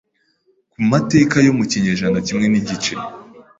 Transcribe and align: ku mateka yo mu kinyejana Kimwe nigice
ku 0.71 0.79
mateka 0.91 1.35
yo 1.45 1.51
mu 1.57 1.63
kinyejana 1.71 2.17
Kimwe 2.27 2.45
nigice 2.49 2.93